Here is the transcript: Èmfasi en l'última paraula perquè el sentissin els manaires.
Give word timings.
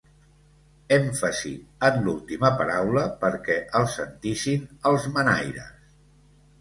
Èmfasi 0.95 1.51
en 1.89 1.99
l'última 2.07 2.51
paraula 2.61 3.03
perquè 3.25 3.59
el 3.81 3.87
sentissin 3.97 4.67
els 4.93 5.07
manaires. 5.19 5.89